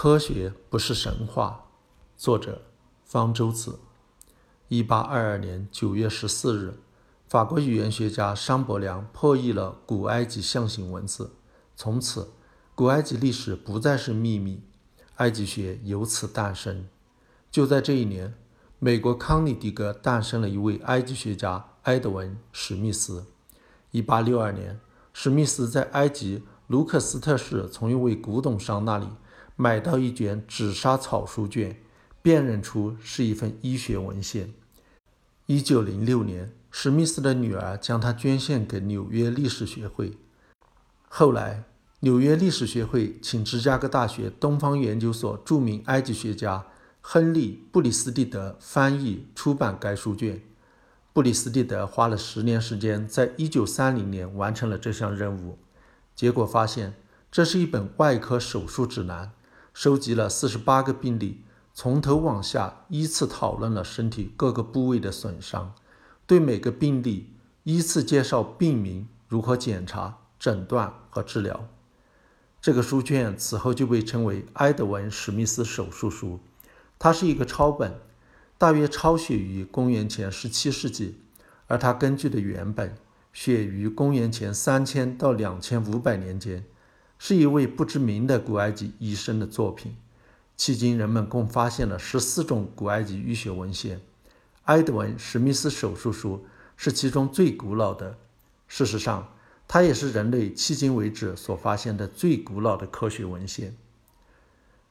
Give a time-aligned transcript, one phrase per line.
[0.00, 1.64] 科学不是神话。
[2.16, 2.62] 作者
[3.04, 3.80] 方舟子。
[4.68, 6.78] 一八二二年九月十四日，
[7.26, 11.32] 法国语言学家商伯良破译了古埃及象形文字，
[11.74, 12.30] 从此
[12.76, 14.62] 古埃及历史不再是秘密，
[15.16, 16.86] 埃及学由此诞生。
[17.50, 18.34] 就在这一年，
[18.78, 23.26] 美国康涅狄格诞生了一位埃及学家埃德文·史密斯。
[23.90, 24.78] 一八六二年，
[25.12, 29.08] 史密斯在埃及卢克斯特市从一位古董商那里
[29.60, 31.76] 买到一卷纸莎草书卷，
[32.22, 34.54] 辨认出是一份医学文献。
[35.46, 40.16] 一九零六年，史密斯的女儿将它捐献给纽约历史学会。
[41.08, 41.64] 后来，
[42.00, 46.64] 纽约历史学会请芝加哥大学东方研究所著名埃及学家
[47.00, 50.40] 亨利·布里斯蒂德翻译出版该书卷。
[51.12, 55.58] 布里斯蒂德花了十年时间，在一九三零年完成了这项任务。
[56.14, 56.94] 结果发现，
[57.32, 59.32] 这是一本外科手术指南，
[59.78, 65.72] 收集了四十八个病例，从头往下依次讨论了身体各个部位的损伤，
[66.26, 71.68] 对每个病例依次介绍病名、如何检查、诊断和治疗。
[72.60, 76.40] 这个书卷此后就被称为埃德文·史密斯手术书，
[76.98, 78.00] 它是一个抄本。
[78.58, 81.20] 大约抄写于公元前十七世纪，
[81.68, 82.96] 而它根据的原本
[83.32, 86.64] 写于公元前三千到两千五百年间，
[87.18, 89.96] 是一位不知名的古埃及医生的作品。
[90.56, 94.00] 迄今，人们共发现了十四种古埃及医学文献，
[94.64, 96.46] 埃德文·史密斯手术书
[96.76, 98.16] 是其中最古老的。
[98.66, 99.32] 事实上，
[99.66, 103.76] 它也是人类迄今为止所发现的最古老的科学文献。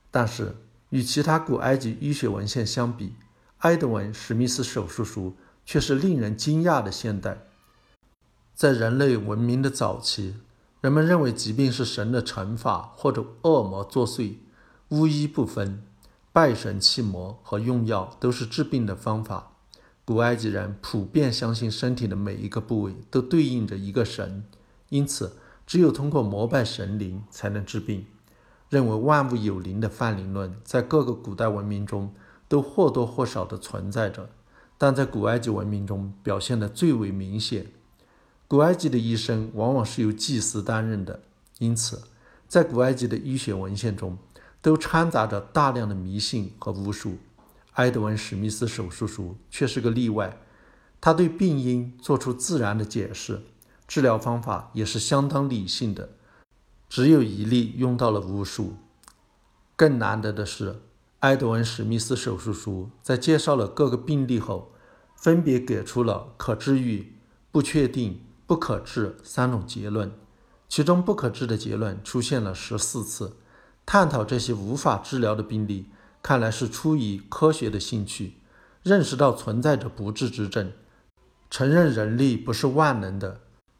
[0.09, 0.55] 但是，
[0.89, 3.13] 与其他古埃及医学文献相比，
[3.59, 7.45] 埃德文·史密斯手术书却是令人惊讶的现代。
[8.55, 10.35] 在人类文明的早期，
[10.81, 14.35] 人们认为疾病是神的惩罚或者恶魔作祟，
[14.89, 15.83] 巫医不分，
[16.31, 19.51] 拜神弃魔和用药都是治病的方法。
[20.05, 24.43] 古埃及人普遍相信身体的每一个部位都对应着一个神，
[24.89, 28.05] 因此只有通过膜拜神灵才能治病。
[28.69, 32.13] 认为万物有灵的泛灵论在各个古代文明中。
[32.49, 34.29] 都或多或少地存在着，
[34.77, 37.67] 但在古埃及文明中表现得最为明显。
[38.49, 41.19] 古埃及的医生往往是由祭司担任的，
[41.59, 42.03] 因此，
[42.47, 44.17] 在古埃及的医学文献中
[44.61, 47.17] 都掺杂着大量的迷信和巫术。
[47.73, 50.37] 埃德温·史密斯手术书却是个例外，
[51.01, 53.43] 他对病因做出自然的解释，
[53.85, 56.11] 治疗方法也是相当理性的，
[56.87, 58.77] 只有一例用到了巫术。
[59.75, 60.81] 更难得的是。
[61.21, 64.71] 埃德温·史密斯手术书在介绍了各个病例后，
[65.15, 67.13] 分别给出了可治愈、
[67.51, 70.11] 不确定、不可治三种结论。
[70.67, 73.37] 其中不可治的结论出现了十四次。
[73.85, 75.85] 探讨这些无法治疗的病例，
[76.21, 78.33] 看来是出于科学的兴趣，
[78.83, 80.73] 认识到存在着不治之症，
[81.49, 83.39] 承认人力不是万能的。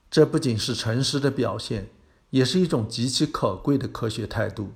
[0.09, 1.89] 这不仅是诚实的表现，
[2.29, 4.71] 也是一种极其可贵的科学态度。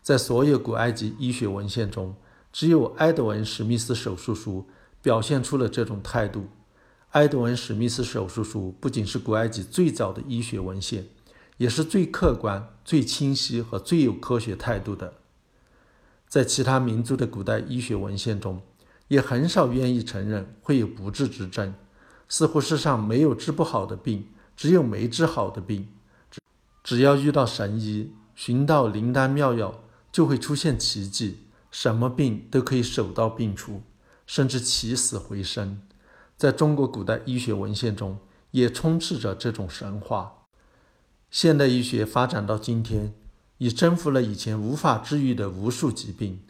[0.00, 2.14] 在所有古埃及医学文献中，
[2.52, 4.68] 只有埃德文·史密斯手术书
[5.02, 6.46] 表现出了这种态度。
[7.10, 11.08] 埃德文·史密斯手术书不仅是古埃及最早的医学文献，
[11.56, 15.14] 也是最客观、最清晰和最有科学态度的。
[16.28, 18.62] 在其他民族的古代医学文献中，
[19.08, 21.74] 也很少愿意承认会有不治之症，
[22.28, 25.88] 似乎世上没有治不好的病，只有没治好的病。
[26.30, 26.40] 只
[26.84, 29.82] 只要遇到神医，寻到灵丹妙药。
[30.12, 31.38] 就会出现奇迹，
[31.70, 33.80] 什么病都可以手到病除，
[34.26, 35.80] 甚至起死回生。
[36.40, 38.16] 在中国古代医学文献中，
[38.52, 40.46] 也充斥着这种神话。
[41.30, 43.12] 现代医学发展到今天，
[43.58, 46.40] 已征服了以前无法治愈的无数疾病，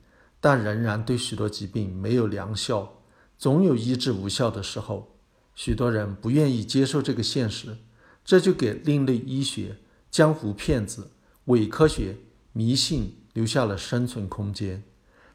[0.40, 3.00] 但仍然对许多疾病没有良效，
[3.36, 5.16] 总有医治无效的时候。
[5.56, 7.78] 许多人不愿意接受这个现实，
[8.24, 11.10] 这就给另类医学、江湖骗子、
[11.46, 12.18] 伪科学、
[12.52, 13.16] 迷信。
[13.32, 14.84] 留下了生存空间。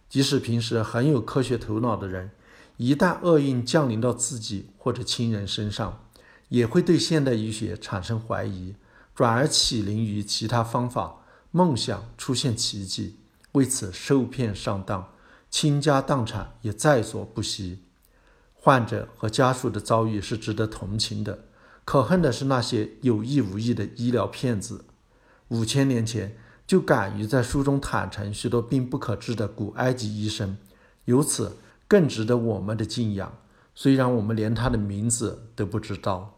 [0.09, 2.31] 即使平时很有科学头脑的人，
[2.77, 6.03] 一旦厄运降临到自己或者亲人身上，
[6.49, 8.75] 也会对现代医学产生怀疑，
[9.13, 11.17] 转而起灵于其他方法，
[11.51, 13.15] 梦想出现奇迹，
[13.53, 15.11] 为此受骗上当，
[15.49, 17.79] 倾家荡产也在所不惜。
[18.53, 21.45] 患者和家属的遭遇是值得同情的，
[21.83, 24.85] 可恨的是那些有意无意的医疗骗子。
[25.49, 26.37] 五千年前。
[26.67, 30.57] 就敢于在书中坦诚许多病不可治的古埃及医生，
[31.05, 33.37] 由此更值得我们的敬仰。
[33.73, 36.34] 虽然我们连他的名字都不知道。